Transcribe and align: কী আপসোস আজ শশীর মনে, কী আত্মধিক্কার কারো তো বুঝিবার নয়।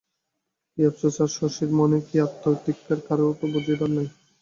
কী 0.71 0.81
আপসোস 0.89 1.15
আজ 1.23 1.31
শশীর 1.37 1.69
মনে, 1.79 1.97
কী 2.07 2.15
আত্মধিক্কার 2.19 2.99
কারো 3.07 3.25
তো 3.39 3.45
বুঝিবার 3.53 3.89
নয়। 3.95 4.09